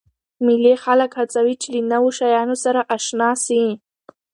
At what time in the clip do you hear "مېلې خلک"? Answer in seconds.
0.45-1.11